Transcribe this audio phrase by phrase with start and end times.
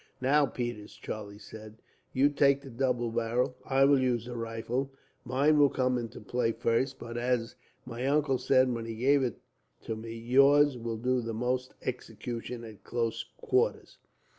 [0.19, 1.77] "Now, Peters," Charlie said,
[2.11, 3.55] "you take the double barrel.
[3.63, 4.91] I will use the rifle.
[5.25, 7.53] Mine will come into play first, but, as
[7.85, 9.37] my uncle said when he gave it
[9.87, 13.99] me, yours will do most execution at close quarters."